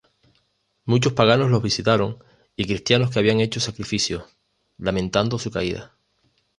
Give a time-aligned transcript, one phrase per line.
[0.85, 2.17] Muchos paganos los visitaron
[2.55, 4.23] y cristianos que habían hecho sacrificios,
[4.79, 5.93] lamentando su caída.